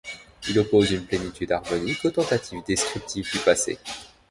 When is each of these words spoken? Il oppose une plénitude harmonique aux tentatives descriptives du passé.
Il 0.49 0.57
oppose 0.57 0.89
une 0.93 1.05
plénitude 1.05 1.51
harmonique 1.51 2.03
aux 2.05 2.09
tentatives 2.09 2.63
descriptives 2.65 3.31
du 3.31 3.37
passé. 3.37 3.77